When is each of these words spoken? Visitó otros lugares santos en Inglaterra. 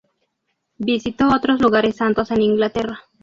Visitó 0.79 1.27
otros 1.27 1.59
lugares 1.61 1.97
santos 1.97 2.31
en 2.31 2.41
Inglaterra. 2.41 3.01